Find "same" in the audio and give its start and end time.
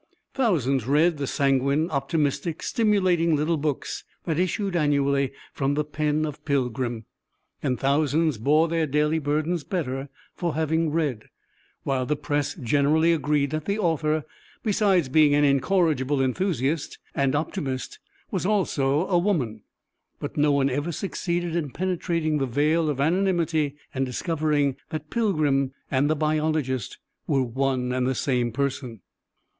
28.15-28.51